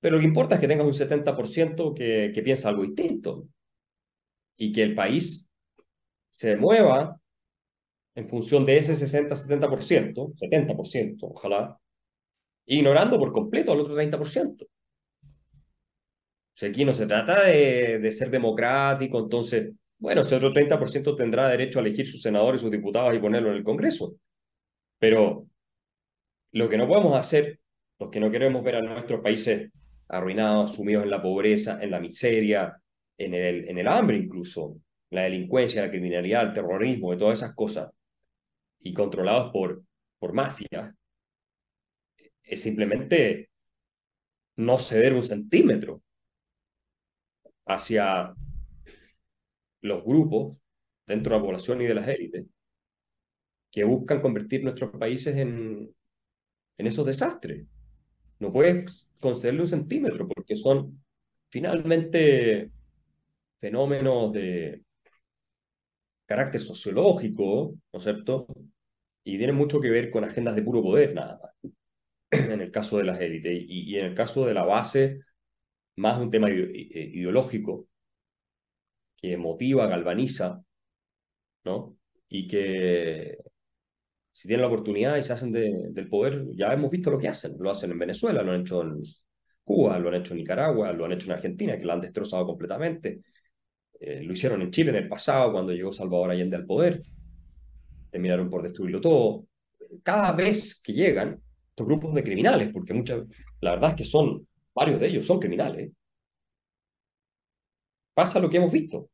Pero 0.00 0.16
lo 0.16 0.20
que 0.20 0.26
importa 0.26 0.56
es 0.56 0.60
que 0.60 0.68
tengas 0.68 0.86
un 0.86 0.92
70% 0.92 1.94
que, 1.94 2.32
que 2.34 2.42
piensa 2.42 2.68
algo 2.68 2.82
distinto 2.82 3.46
y 4.56 4.72
que 4.72 4.82
el 4.82 4.94
país 4.94 5.48
se 6.30 6.56
mueva 6.56 7.18
en 8.14 8.28
función 8.28 8.66
de 8.66 8.76
ese 8.76 8.94
60-70%, 8.94 10.34
70%, 10.34 11.16
ojalá, 11.22 11.78
ignorando 12.66 13.18
por 13.18 13.32
completo 13.32 13.72
al 13.72 13.80
otro 13.80 13.94
30%. 13.94 14.64
O 14.64 14.68
sea, 16.54 16.68
aquí 16.68 16.84
no 16.84 16.92
se 16.92 17.06
trata 17.06 17.44
de, 17.44 17.98
de 17.98 18.12
ser 18.12 18.30
democrático, 18.30 19.18
entonces 19.18 19.72
bueno, 20.02 20.22
ese 20.22 20.34
otro 20.34 20.52
30% 20.52 21.14
tendrá 21.14 21.46
derecho 21.46 21.78
a 21.78 21.82
elegir 21.82 22.08
sus 22.08 22.20
senadores, 22.20 22.60
sus 22.60 22.72
diputados 22.72 23.14
y 23.14 23.20
ponerlo 23.20 23.50
en 23.50 23.58
el 23.58 23.62
Congreso. 23.62 24.16
Pero 25.02 25.48
lo 26.52 26.68
que 26.68 26.76
no 26.76 26.86
podemos 26.86 27.18
hacer, 27.18 27.58
los 27.98 28.08
que 28.08 28.20
no 28.20 28.30
queremos 28.30 28.62
ver 28.62 28.76
a 28.76 28.82
nuestros 28.82 29.20
países 29.20 29.72
arruinados, 30.06 30.76
sumidos 30.76 31.02
en 31.02 31.10
la 31.10 31.20
pobreza, 31.20 31.82
en 31.82 31.90
la 31.90 31.98
miseria, 31.98 32.80
en 33.18 33.34
el, 33.34 33.68
en 33.68 33.78
el 33.78 33.88
hambre 33.88 34.16
incluso, 34.16 34.76
la 35.10 35.24
delincuencia, 35.24 35.82
la 35.82 35.90
criminalidad, 35.90 36.44
el 36.44 36.52
terrorismo, 36.52 37.12
y 37.12 37.18
todas 37.18 37.40
esas 37.40 37.52
cosas, 37.52 37.90
y 38.78 38.94
controlados 38.94 39.50
por, 39.50 39.82
por 40.20 40.34
mafias, 40.34 40.94
es 42.44 42.62
simplemente 42.62 43.50
no 44.54 44.78
ceder 44.78 45.14
un 45.14 45.22
centímetro 45.22 46.00
hacia 47.66 48.32
los 49.80 50.04
grupos 50.04 50.58
dentro 51.08 51.32
de 51.32 51.40
la 51.40 51.44
población 51.44 51.82
y 51.82 51.86
de 51.86 51.94
las 51.94 52.06
élites 52.06 52.46
que 53.72 53.84
buscan 53.84 54.20
convertir 54.20 54.62
nuestros 54.62 54.90
países 54.92 55.34
en, 55.36 55.90
en 56.78 56.86
esos 56.86 57.06
desastres. 57.06 57.66
No 58.38 58.52
puedes 58.52 59.10
concederle 59.18 59.62
un 59.62 59.68
centímetro 59.68 60.28
porque 60.28 60.56
son 60.56 61.02
finalmente 61.48 62.70
fenómenos 63.58 64.32
de 64.32 64.82
carácter 66.26 66.60
sociológico, 66.60 67.74
¿no 67.92 67.98
es 67.98 68.02
cierto? 68.02 68.46
Y 69.24 69.38
tienen 69.38 69.56
mucho 69.56 69.80
que 69.80 69.90
ver 69.90 70.10
con 70.10 70.24
agendas 70.24 70.56
de 70.56 70.62
puro 70.62 70.82
poder, 70.82 71.14
nada 71.14 71.40
más, 71.42 71.72
en 72.30 72.60
el 72.60 72.70
caso 72.70 72.98
de 72.98 73.04
las 73.04 73.20
élites. 73.20 73.52
Y, 73.54 73.90
y 73.90 73.98
en 73.98 74.06
el 74.06 74.14
caso 74.14 74.44
de 74.44 74.54
la 74.54 74.64
base, 74.64 75.20
más 75.96 76.20
un 76.20 76.30
tema 76.30 76.50
ideológico 76.50 77.86
que 79.16 79.36
motiva, 79.36 79.86
galvaniza, 79.86 80.62
¿no? 81.64 81.96
Y 82.28 82.48
que 82.48 83.38
si 84.32 84.48
tienen 84.48 84.62
la 84.62 84.68
oportunidad 84.68 85.16
y 85.16 85.22
se 85.22 85.32
hacen 85.32 85.52
del 85.52 86.08
poder, 86.08 86.46
ya 86.54 86.72
hemos 86.72 86.90
visto 86.90 87.10
lo 87.10 87.18
que 87.18 87.28
hacen. 87.28 87.54
Lo 87.58 87.70
hacen 87.70 87.90
en 87.90 87.98
Venezuela, 87.98 88.42
lo 88.42 88.52
han 88.52 88.62
hecho 88.62 88.82
en 88.82 89.02
Cuba, 89.62 89.98
lo 89.98 90.08
han 90.08 90.16
hecho 90.16 90.32
en 90.32 90.38
Nicaragua, 90.38 90.92
lo 90.92 91.04
han 91.04 91.12
hecho 91.12 91.26
en 91.26 91.32
Argentina, 91.32 91.78
que 91.78 91.84
lo 91.84 91.92
han 91.92 92.00
destrozado 92.00 92.46
completamente. 92.46 93.20
Eh, 94.00 94.22
lo 94.22 94.32
hicieron 94.32 94.62
en 94.62 94.70
Chile 94.70 94.90
en 94.90 94.96
el 94.96 95.08
pasado, 95.08 95.52
cuando 95.52 95.72
llegó 95.72 95.92
Salvador 95.92 96.30
Allende 96.30 96.56
al 96.56 96.66
poder. 96.66 97.02
Terminaron 98.10 98.48
por 98.50 98.62
destruirlo 98.62 99.00
todo. 99.00 99.46
Cada 100.02 100.32
vez 100.32 100.80
que 100.82 100.92
llegan 100.92 101.40
estos 101.68 101.86
grupos 101.86 102.14
de 102.14 102.24
criminales, 102.24 102.70
porque 102.72 102.94
muchas, 102.94 103.22
la 103.60 103.72
verdad 103.72 103.90
es 103.90 103.96
que 103.96 104.04
son, 104.04 104.46
varios 104.74 105.00
de 105.00 105.08
ellos 105.08 105.26
son 105.26 105.38
criminales, 105.38 105.92
pasa 108.14 108.40
lo 108.40 108.48
que 108.50 108.56
hemos 108.56 108.72
visto. 108.72 109.08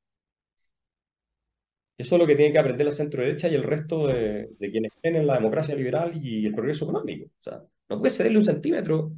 Eso 1.99 2.15
es 2.15 2.21
lo 2.21 2.29
que 2.29 2.37
tiene 2.37 2.53
que 2.53 2.61
aprender 2.61 2.87
la 2.87 2.93
centro 2.93 3.23
derecha 3.23 3.49
y 3.49 3.57
el 3.57 3.65
resto 3.65 4.07
de, 4.07 4.49
quienes 4.61 4.93
creen 5.03 5.17
en 5.17 5.27
la 5.27 5.35
democracia 5.35 5.75
liberal 5.75 6.13
y 6.15 6.47
el 6.47 6.55
progreso 6.55 6.85
económico. 6.85 7.27
O 7.27 7.43
sea, 7.43 7.61
no 7.89 7.99
puedes 7.99 8.17
cederle 8.17 8.39
un 8.39 8.45
centímetro 8.45 9.13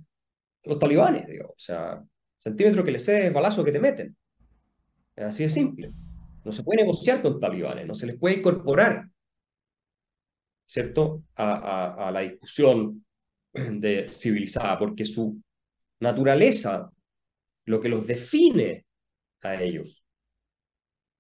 a 0.65 0.69
los 0.71 0.79
talibanes, 0.79 1.27
digo. 1.27 1.49
O 1.51 1.59
sea, 1.59 2.03
centímetro 2.39 2.83
que 2.83 2.93
le 2.93 2.99
cedes 2.99 3.35
balazo 3.35 3.63
que 3.63 3.73
te 3.73 3.81
meten. 3.81 4.17
Es 5.15 5.25
así 5.25 5.43
de 5.43 5.51
simple. 5.51 5.93
No 6.43 6.53
se 6.53 6.63
puede 6.63 6.81
negociar 6.81 7.21
con 7.21 7.39
talibanes, 7.39 7.87
no 7.87 7.95
se 7.95 8.07
les 8.07 8.19
puede 8.19 8.37
incorporar, 8.37 9.11
¿cierto?, 10.65 11.25
a, 11.37 12.09
a 12.09 12.11
la 12.11 12.21
discusión 12.21 13.05
de 13.53 14.09
civilizada, 14.11 14.79
porque 14.79 15.05
su 15.05 15.39
naturaleza, 15.99 16.91
lo 17.67 17.79
que 17.79 17.91
los 17.91 18.07
define 18.07 18.87
a 19.43 19.63
ellos, 19.63 20.03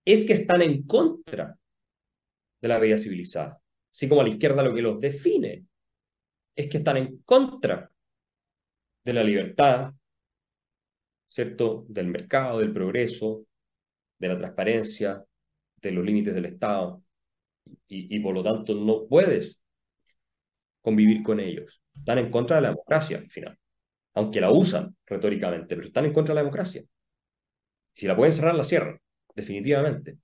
es 0.04 0.25
que 0.25 0.33
están 0.33 0.62
en 0.62 0.83
contra 0.85 1.57
de 2.61 2.69
la 2.69 2.78
vida 2.78 2.97
civilizada. 2.99 3.61
Así 3.92 4.09
como 4.09 4.21
a 4.21 4.25
la 4.25 4.30
izquierda 4.30 4.62
lo 4.62 4.75
que 4.75 4.83
los 4.83 5.00
define 5.00 5.66
es 6.54 6.69
que 6.69 6.78
están 6.78 6.97
en 6.97 7.19
contra 7.23 7.90
de 9.04 9.12
la 9.12 9.25
libertad, 9.25 9.92
¿cierto? 11.28 11.87
Del 11.88 12.09
mercado, 12.09 12.59
del 12.59 12.73
progreso, 12.73 13.47
de 14.19 14.28
la 14.28 14.38
transparencia, 14.38 15.25
de 15.76 15.90
los 15.90 16.04
límites 16.04 16.35
del 16.35 16.47
Estado, 16.47 17.02
y, 17.88 18.14
y 18.14 18.21
por 18.21 18.35
lo 18.35 18.42
tanto 18.42 18.75
no 18.75 19.07
puedes 19.07 19.61
convivir 20.83 21.23
con 21.23 21.40
ellos. 21.40 21.83
Están 21.95 22.19
en 22.19 22.30
contra 22.30 22.57
de 22.57 22.62
la 22.62 22.69
democracia 22.69 23.19
al 23.19 23.28
final, 23.28 23.59
aunque 24.14 24.40
la 24.40 24.50
usan 24.50 24.97
retóricamente, 25.07 25.75
pero 25.76 25.87
están 25.87 26.04
en 26.04 26.12
contra 26.12 26.35
de 26.35 26.37
la 26.37 26.42
democracia. 26.42 26.85
Si 27.95 28.07
la 28.07 28.16
pueden 28.16 28.33
cerrar, 28.33 28.54
la 28.54 28.64
cierran, 28.64 29.00
definitivamente. 29.40 30.18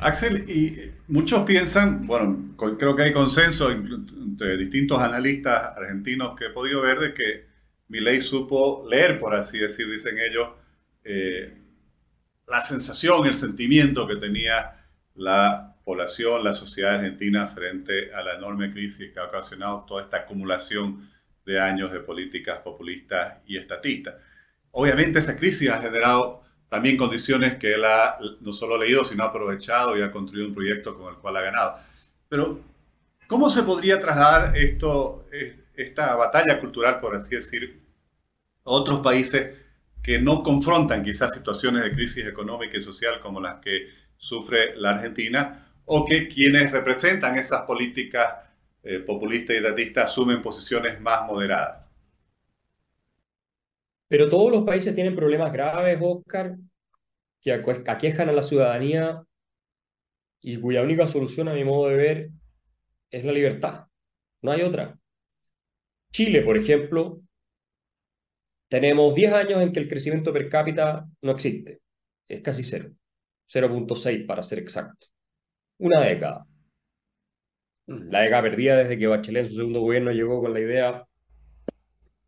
Axel, 0.00 0.48
y 0.48 0.92
muchos 1.08 1.42
piensan, 1.42 2.06
bueno, 2.06 2.54
creo 2.78 2.94
que 2.94 3.02
hay 3.02 3.12
consenso 3.12 3.70
entre 3.70 4.56
distintos 4.56 5.00
analistas 5.00 5.76
argentinos 5.76 6.36
que 6.36 6.46
he 6.46 6.50
podido 6.50 6.82
ver 6.82 6.98
de 7.00 7.14
que 7.14 7.46
Milei 7.88 8.20
supo 8.20 8.86
leer, 8.88 9.18
por 9.18 9.34
así 9.34 9.58
decir, 9.58 9.90
dicen 9.90 10.16
ellos, 10.18 10.50
eh, 11.02 11.52
la 12.46 12.64
sensación, 12.64 13.26
el 13.26 13.34
sentimiento 13.34 14.06
que 14.06 14.16
tenía 14.16 14.86
la 15.16 15.74
población, 15.84 16.44
la 16.44 16.54
sociedad 16.54 16.94
argentina 16.94 17.48
frente 17.48 18.12
a 18.14 18.22
la 18.22 18.34
enorme 18.34 18.70
crisis 18.72 19.10
que 19.12 19.18
ha 19.18 19.24
ocasionado 19.24 19.84
toda 19.86 20.04
esta 20.04 20.18
acumulación 20.18 21.10
de 21.44 21.58
años 21.58 21.90
de 21.90 22.00
políticas 22.00 22.60
populistas 22.60 23.38
y 23.46 23.56
estatistas. 23.56 24.14
Obviamente 24.70 25.18
esa 25.18 25.34
crisis 25.34 25.70
ha 25.70 25.80
generado 25.80 26.44
también 26.68 26.96
condiciones 26.96 27.58
que 27.58 27.74
él 27.74 27.84
ha 27.84 28.18
no 28.40 28.52
solo 28.52 28.76
leído, 28.78 29.04
sino 29.04 29.24
aprovechado 29.24 29.96
y 29.96 30.02
ha 30.02 30.12
construido 30.12 30.48
un 30.48 30.54
proyecto 30.54 30.96
con 30.96 31.14
el 31.14 31.18
cual 31.20 31.36
ha 31.36 31.42
ganado. 31.42 31.76
Pero, 32.28 32.60
¿cómo 33.26 33.48
se 33.48 33.62
podría 33.62 34.00
trasladar 34.00 34.56
esto, 34.56 35.26
esta 35.74 36.14
batalla 36.14 36.60
cultural, 36.60 37.00
por 37.00 37.14
así 37.14 37.36
decir, 37.36 37.82
a 38.64 38.70
otros 38.70 39.00
países 39.00 39.56
que 40.02 40.18
no 40.18 40.42
confrontan 40.42 41.02
quizás 41.02 41.34
situaciones 41.34 41.84
de 41.84 41.92
crisis 41.92 42.26
económica 42.26 42.76
y 42.76 42.80
social 42.80 43.20
como 43.20 43.40
las 43.40 43.60
que 43.60 43.88
sufre 44.16 44.76
la 44.76 44.90
Argentina, 44.90 45.66
o 45.86 46.04
que 46.04 46.28
quienes 46.28 46.70
representan 46.70 47.38
esas 47.38 47.62
políticas 47.62 48.34
eh, 48.82 48.98
populistas 49.00 49.56
y 49.56 49.60
datistas 49.60 50.10
asumen 50.10 50.42
posiciones 50.42 51.00
más 51.00 51.24
moderadas? 51.26 51.87
Pero 54.08 54.28
todos 54.28 54.50
los 54.50 54.64
países 54.64 54.94
tienen 54.94 55.14
problemas 55.14 55.52
graves, 55.52 55.98
Oscar, 56.00 56.56
que 57.40 57.52
aquejan 57.52 58.28
a 58.28 58.32
la 58.32 58.42
ciudadanía 58.42 59.22
y 60.40 60.58
cuya 60.58 60.82
única 60.82 61.06
solución, 61.08 61.48
a 61.48 61.54
mi 61.54 61.64
modo 61.64 61.88
de 61.88 61.96
ver, 61.96 62.30
es 63.10 63.24
la 63.24 63.32
libertad. 63.32 63.86
No 64.42 64.52
hay 64.52 64.62
otra. 64.62 64.98
Chile, 66.12 66.42
por 66.42 66.56
ejemplo, 66.56 67.20
tenemos 68.68 69.14
10 69.14 69.32
años 69.32 69.62
en 69.62 69.72
que 69.72 69.80
el 69.80 69.88
crecimiento 69.88 70.32
per 70.32 70.48
cápita 70.48 71.06
no 71.22 71.32
existe. 71.32 71.80
Es 72.26 72.42
casi 72.42 72.64
cero. 72.64 72.90
0.6 73.50 74.26
para 74.26 74.42
ser 74.42 74.58
exacto. 74.58 75.06
Una 75.78 76.02
década. 76.02 76.46
La 77.86 78.20
década 78.20 78.42
perdida 78.42 78.76
desde 78.76 78.98
que 78.98 79.06
Bachelet 79.06 79.44
en 79.44 79.50
su 79.50 79.56
segundo 79.56 79.80
gobierno 79.80 80.12
llegó 80.12 80.42
con 80.42 80.52
la 80.52 80.60
idea 80.60 81.06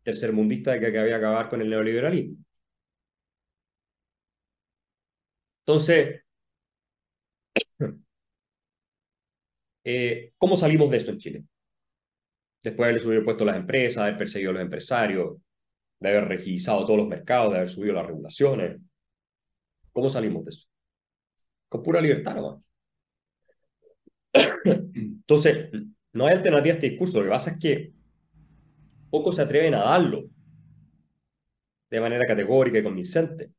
tercermundista 0.03 0.71
de 0.71 0.79
que 0.79 0.87
había 0.87 1.03
que 1.05 1.13
acabar 1.13 1.49
con 1.49 1.61
el 1.61 1.69
neoliberalismo. 1.69 2.37
Entonces, 5.65 6.21
eh, 9.83 10.33
¿cómo 10.37 10.57
salimos 10.57 10.89
de 10.89 10.97
esto 10.97 11.11
en 11.11 11.17
Chile? 11.17 11.43
Después 12.63 12.85
de 12.87 12.89
haber 12.91 13.01
subido 13.01 13.23
puesto 13.23 13.45
las 13.45 13.55
empresas, 13.57 13.95
de 13.95 14.01
haber 14.01 14.17
perseguido 14.17 14.51
a 14.51 14.53
los 14.53 14.61
empresarios, 14.63 15.37
de 15.99 16.09
haber 16.09 16.27
regizado 16.27 16.85
todos 16.85 16.99
los 16.99 17.07
mercados, 17.07 17.51
de 17.51 17.57
haber 17.59 17.69
subido 17.69 17.93
las 17.93 18.05
regulaciones. 18.07 18.81
¿Cómo 19.91 20.09
salimos 20.09 20.45
de 20.45 20.51
eso? 20.51 20.67
Con 21.69 21.83
pura 21.83 22.01
libertad 22.01 22.35
nomás. 22.35 22.63
Entonces, 24.65 25.69
no 26.13 26.25
hay 26.25 26.35
alternativa 26.35 26.73
a 26.73 26.75
este 26.75 26.89
discurso. 26.89 27.19
Lo 27.19 27.25
que 27.25 27.31
pasa 27.31 27.51
es 27.51 27.59
que 27.59 27.93
pocos 29.11 29.35
se 29.35 29.43
atreven 29.43 29.75
a 29.75 29.83
darlo 29.83 30.23
de 31.89 31.99
manera 31.99 32.25
categórica 32.25 32.79
y 32.79 32.83
convincente. 32.83 33.51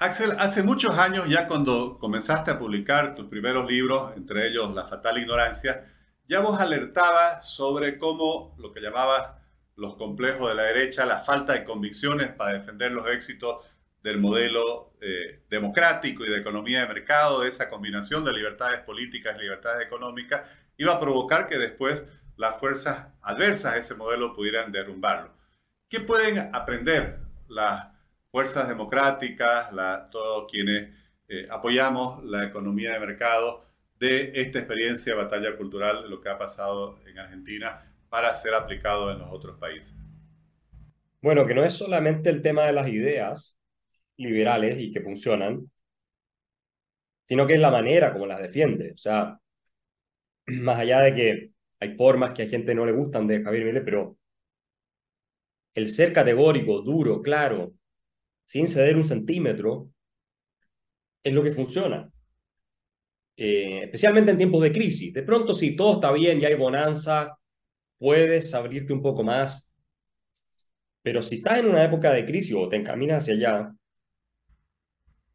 Axel, 0.00 0.32
hace 0.38 0.62
muchos 0.62 0.98
años 0.98 1.28
ya 1.28 1.46
cuando 1.46 1.98
comenzaste 1.98 2.50
a 2.50 2.58
publicar 2.58 3.14
tus 3.14 3.26
primeros 3.26 3.70
libros, 3.70 4.12
entre 4.16 4.48
ellos 4.48 4.74
La 4.74 4.86
Fatal 4.88 5.16
Ignorancia, 5.18 5.86
ya 6.26 6.40
vos 6.40 6.60
alertabas 6.60 7.48
sobre 7.48 7.96
cómo 7.96 8.56
lo 8.58 8.72
que 8.72 8.80
llamabas 8.80 9.36
los 9.76 9.96
complejos 9.96 10.48
de 10.48 10.56
la 10.56 10.64
derecha, 10.64 11.06
la 11.06 11.20
falta 11.20 11.52
de 11.52 11.64
convicciones 11.64 12.30
para 12.30 12.58
defender 12.58 12.90
los 12.92 13.08
éxitos 13.08 13.64
del 14.02 14.18
modelo 14.18 14.92
eh, 15.00 15.42
democrático 15.48 16.24
y 16.24 16.30
de 16.30 16.38
economía 16.38 16.80
de 16.80 16.88
mercado, 16.92 17.40
de 17.40 17.48
esa 17.48 17.70
combinación 17.70 18.24
de 18.24 18.32
libertades 18.32 18.80
políticas 18.80 19.36
y 19.38 19.42
libertades 19.42 19.86
económicas, 19.86 20.42
iba 20.76 20.92
a 20.92 21.00
provocar 21.00 21.48
que 21.48 21.56
después 21.56 22.04
las 22.36 22.56
fuerzas 22.58 23.08
adversas 23.22 23.74
a 23.74 23.78
ese 23.78 23.94
modelo 23.94 24.34
pudieran 24.34 24.72
derrumbarlo. 24.72 25.32
¿Qué 25.88 26.00
pueden 26.00 26.54
aprender 26.54 27.20
las 27.48 27.88
fuerzas 28.30 28.68
democráticas, 28.68 29.70
todos 30.10 30.50
quienes 30.50 30.90
eh, 31.28 31.46
apoyamos 31.50 32.24
la 32.24 32.44
economía 32.44 32.92
de 32.92 33.00
mercado 33.00 33.64
de 33.98 34.32
esta 34.34 34.58
experiencia 34.58 35.14
de 35.14 35.22
batalla 35.22 35.56
cultural, 35.56 36.02
de 36.02 36.08
lo 36.08 36.20
que 36.20 36.28
ha 36.28 36.36
pasado 36.36 36.98
en 37.06 37.18
Argentina, 37.18 37.82
para 38.08 38.34
ser 38.34 38.54
aplicado 38.54 39.12
en 39.12 39.20
los 39.20 39.28
otros 39.30 39.56
países? 39.58 39.94
Bueno, 41.22 41.46
que 41.46 41.54
no 41.54 41.64
es 41.64 41.74
solamente 41.74 42.28
el 42.28 42.42
tema 42.42 42.64
de 42.66 42.72
las 42.72 42.88
ideas 42.88 43.56
liberales 44.16 44.78
y 44.78 44.90
que 44.90 45.00
funcionan, 45.00 45.70
sino 47.26 47.46
que 47.46 47.54
es 47.54 47.60
la 47.60 47.70
manera 47.70 48.12
como 48.12 48.26
las 48.26 48.40
defiende. 48.40 48.92
O 48.92 48.98
sea, 48.98 49.38
más 50.46 50.78
allá 50.78 51.00
de 51.00 51.14
que 51.14 51.53
hay 51.84 51.96
formas 51.96 52.32
que 52.32 52.44
a 52.44 52.48
gente 52.48 52.74
no 52.74 52.86
le 52.86 52.92
gustan 52.92 53.26
de 53.26 53.42
Javier 53.42 53.64
Milei, 53.64 53.84
pero 53.84 54.16
el 55.74 55.88
ser 55.88 56.12
categórico, 56.12 56.80
duro, 56.82 57.20
claro, 57.20 57.74
sin 58.46 58.68
ceder 58.68 58.96
un 58.96 59.06
centímetro, 59.06 59.90
es 61.22 61.32
lo 61.32 61.42
que 61.42 61.52
funciona. 61.52 62.10
Eh, 63.36 63.84
especialmente 63.84 64.30
en 64.30 64.38
tiempos 64.38 64.62
de 64.62 64.72
crisis. 64.72 65.12
De 65.12 65.22
pronto, 65.22 65.54
si 65.54 65.76
todo 65.76 65.94
está 65.94 66.12
bien 66.12 66.40
y 66.40 66.44
hay 66.44 66.54
bonanza, 66.54 67.36
puedes 67.98 68.54
abrirte 68.54 68.92
un 68.92 69.02
poco 69.02 69.22
más. 69.24 69.70
Pero 71.02 71.22
si 71.22 71.36
estás 71.36 71.58
en 71.58 71.66
una 71.66 71.84
época 71.84 72.12
de 72.12 72.24
crisis 72.24 72.54
o 72.56 72.68
te 72.68 72.76
encaminas 72.76 73.22
hacia 73.22 73.34
allá, 73.34 73.74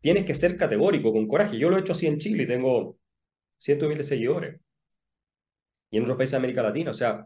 tienes 0.02 0.26
que 0.26 0.36
ser 0.36 0.58
categórico, 0.58 1.12
con 1.14 1.28
coraje. 1.28 1.58
Yo 1.60 1.70
lo 1.70 1.78
he 1.78 1.82
hecho 1.82 1.94
así 1.94 2.08
en 2.08 2.20
Chile 2.20 2.44
y 2.44 2.48
tengo 2.48 2.98
cientos 3.58 3.88
de 3.88 3.90
miles 3.90 4.10
de 4.10 4.16
seguidores 4.16 4.62
y 5.92 5.98
en 5.98 6.04
otros 6.04 6.18
países 6.18 6.32
de 6.32 6.38
América 6.38 6.64
Latina. 6.64 6.92
O 6.92 6.94
sea, 6.94 7.26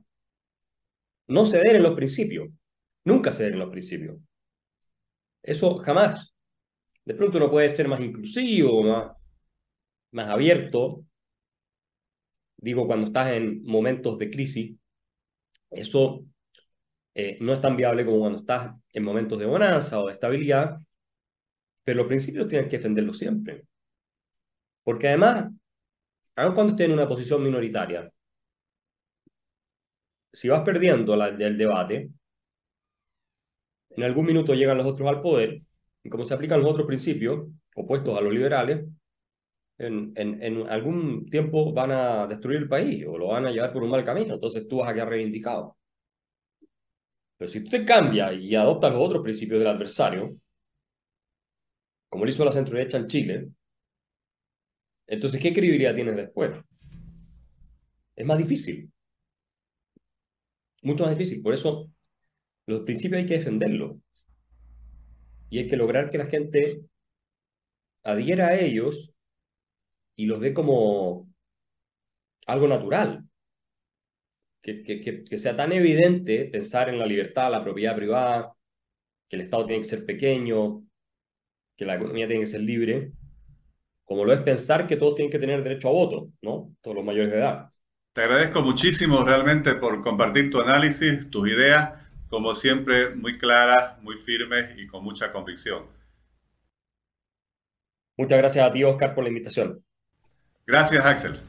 no 1.28 1.46
ceder 1.46 1.76
en 1.76 1.84
los 1.84 1.96
principios, 1.96 2.50
nunca 3.06 3.32
ceder 3.32 3.54
en 3.54 3.60
los 3.60 3.70
principios. 3.70 4.18
Eso 5.42 5.78
jamás. 5.80 6.34
De 7.06 7.16
pronto 7.16 7.38
uno 7.38 7.52
puede 7.52 7.70
ser 7.70 7.88
más 7.88 8.00
inclusivo, 8.00 8.84
más, 8.84 9.18
más 10.12 10.30
abierto. 10.30 11.06
Digo, 12.58 12.88
cuando 12.88 13.08
estás 13.08 13.32
en 13.34 13.64
momentos 13.64 14.18
de 14.18 14.30
crisis, 14.32 14.78
eso 15.70 16.26
eh, 17.16 17.38
no 17.42 17.54
es 17.54 17.62
tan 17.62 17.76
viable 17.76 18.06
como 18.06 18.20
cuando 18.20 18.40
estás 18.40 18.76
en 18.94 19.04
momentos 19.04 19.40
de 19.40 19.46
bonanza 19.46 20.00
o 20.02 20.08
de 20.08 20.14
estabilidad, 20.14 20.78
pero 21.84 22.00
los 22.00 22.08
principios 22.08 22.48
tienes 22.48 22.70
que 22.70 22.78
defenderlos 22.78 23.18
siempre. 23.18 23.66
Porque 24.84 25.08
además, 25.10 25.52
aun 26.36 26.54
cuando 26.56 26.72
estés 26.74 26.88
en 26.88 26.94
una 26.94 27.08
posición 27.08 27.44
minoritaria, 27.44 28.12
si 30.34 30.50
vas 30.50 30.62
perdiendo 30.62 31.14
el 31.14 31.58
debate, 31.58 32.10
en 33.92 34.04
algún 34.04 34.26
minuto 34.26 34.56
llegan 34.56 34.78
los 34.78 34.88
otros 34.88 35.08
al 35.08 35.22
poder, 35.22 35.62
y 36.04 36.10
como 36.10 36.26
se 36.26 36.34
aplican 36.34 36.60
los 36.60 36.70
otros 36.70 36.88
principios 36.88 37.48
opuestos 37.76 38.18
a 38.18 38.22
los 38.22 38.34
liberales, 38.34 38.86
en, 39.78 40.12
en, 40.16 40.42
en, 40.42 40.68
algún 40.70 41.30
tiempo 41.30 41.72
van 41.74 41.92
a 41.92 42.28
destruir 42.28 42.58
el 42.60 42.70
país 42.70 43.06
o 43.08 43.18
lo 43.18 43.28
van 43.28 43.46
a 43.46 43.52
llevar 43.52 43.72
por 43.74 43.84
un 43.84 43.92
mal 43.92 44.04
camino, 44.04 44.34
entonces 44.36 44.68
tú 44.68 44.78
vas 44.78 44.90
a 44.90 44.94
quedar 44.94 45.10
reivindicado. 45.10 45.78
Pero 47.38 47.50
si 47.50 47.64
tú 47.64 47.70
te 47.70 47.86
cambias 47.86 48.34
y 48.34 48.56
adoptas 48.56 48.92
los 48.94 49.02
otros 49.02 49.24
principios 49.24 49.60
del 49.60 49.68
adversario, 49.68 50.36
como 52.10 52.26
lo 52.26 52.32
hizo 52.32 52.46
la 52.46 52.52
centro-derecha 52.52 52.98
en 52.98 53.08
Chile, 53.08 53.50
entonces, 55.08 55.42
¿qué 55.42 55.54
credibilidad 55.54 55.94
tienes 55.94 56.16
después? 56.16 56.52
Es 58.16 58.26
más 58.26 58.38
difícil 58.38 58.93
mucho 60.84 61.04
más 61.06 61.18
difícil. 61.18 61.42
Por 61.42 61.54
eso, 61.54 61.90
los 62.68 62.82
principios 62.82 63.20
hay 63.20 63.26
que 63.26 63.38
defenderlos. 63.38 63.98
Y 65.50 65.60
hay 65.60 65.68
que 65.68 65.78
lograr 65.78 66.10
que 66.10 66.18
la 66.18 66.26
gente 66.26 66.82
adhiera 68.04 68.48
a 68.48 68.60
ellos 68.60 69.16
y 70.16 70.26
los 70.26 70.40
ve 70.40 70.54
como 70.54 71.30
algo 72.46 72.68
natural. 72.68 73.24
Que, 74.62 74.82
que, 74.82 75.26
que, 75.26 75.38
sea 75.38 75.58
tan 75.58 75.74
evidente 75.74 76.46
pensar 76.46 76.88
en 76.88 76.98
la 76.98 77.06
libertad, 77.06 77.52
la 77.52 77.64
propiedad 77.64 77.98
privada, 77.98 78.54
que 79.28 79.36
el 79.36 79.42
Estado 79.42 79.66
tiene 79.66 79.82
que 79.82 79.90
ser 79.90 80.06
pequeño, 80.06 80.86
que 81.76 81.86
la 81.86 81.96
economía 81.96 82.28
tiene 82.28 82.44
que 82.44 82.48
ser 82.48 82.62
libre, 82.62 83.12
como 84.06 84.24
lo 84.24 84.32
es 84.32 84.40
pensar 84.40 84.88
que 84.88 84.96
todos 84.96 85.16
tienen 85.16 85.32
que 85.32 85.40
tener 85.40 85.64
derecho 85.64 85.90
a 85.90 85.92
voto, 85.92 86.30
¿no? 86.42 86.76
Todos 86.82 86.96
los 86.96 87.06
mayores 87.06 87.32
de 87.32 87.40
edad. 87.40 87.73
Te 88.14 88.22
agradezco 88.22 88.62
muchísimo 88.62 89.24
realmente 89.24 89.74
por 89.74 90.04
compartir 90.04 90.52
tu 90.52 90.62
análisis, 90.62 91.32
tus 91.32 91.50
ideas, 91.50 91.94
como 92.30 92.54
siempre, 92.54 93.16
muy 93.16 93.40
claras, 93.40 94.00
muy 94.04 94.18
firmes 94.18 94.78
y 94.78 94.86
con 94.86 95.04
mucha 95.04 95.32
convicción. 95.32 95.88
Muchas 98.16 98.38
gracias 98.38 98.68
a 98.68 98.72
ti, 98.72 98.84
Oscar, 98.84 99.16
por 99.16 99.24
la 99.24 99.30
invitación. 99.30 99.84
Gracias, 100.68 101.04
Axel. 101.04 101.42